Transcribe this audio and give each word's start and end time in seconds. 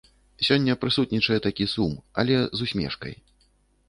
Сёння 0.45 0.75
прысутнічае 0.85 1.37
такі 1.47 1.67
сум, 1.73 1.93
але 2.23 2.39
з 2.39 2.59
усмешкай. 2.69 3.13